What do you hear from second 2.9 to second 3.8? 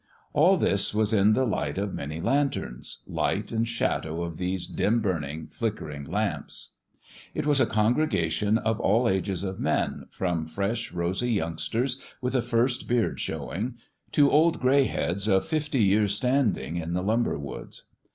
light and